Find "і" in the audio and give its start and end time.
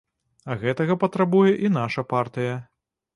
1.69-1.71